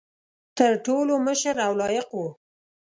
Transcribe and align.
تر 0.57 0.71
ټولو 0.85 1.13
مشر 1.27 1.55
او 1.65 1.71
لایق 1.81 2.07
وو. 2.17 2.27